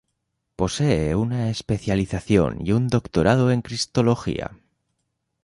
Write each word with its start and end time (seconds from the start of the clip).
Posee 0.55 1.13
una 1.13 1.51
especialización 1.51 2.65
y 2.65 2.71
un 2.71 2.87
doctorado 2.87 3.51
en 3.51 3.61
cristología. 3.61 4.57